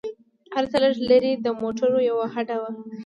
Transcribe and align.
هلته 0.55 0.75
لږ 0.83 0.95
لرې 1.09 1.31
د 1.35 1.47
موټرو 1.61 1.99
یوه 2.09 2.25
هډه 2.33 2.55
وه. 2.61 2.71